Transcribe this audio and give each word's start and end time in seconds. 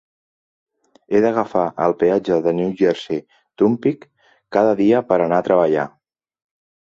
He 1.09 1.19
d'agafar 1.25 1.65
el 1.87 1.93
peatge 2.03 2.37
de 2.47 2.53
New 2.61 2.71
Jersey 2.79 3.21
Turnpike 3.63 4.09
cada 4.59 4.73
dia 4.81 5.03
per 5.13 5.21
anar 5.27 5.43
a 5.43 5.47
treballar. 5.51 5.87